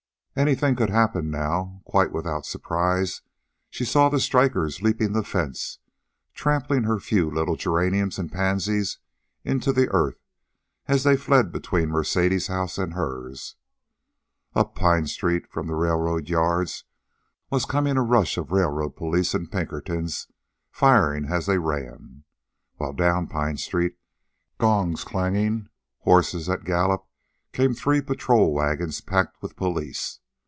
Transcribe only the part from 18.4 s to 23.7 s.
railroad police and Pinkertons, firing as they ran. While down Pine